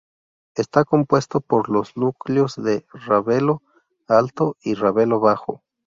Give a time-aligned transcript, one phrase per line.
[0.55, 3.61] Está compuesto por los núcleos de Ravelo
[4.07, 5.63] Alto y Ravelo Bajo.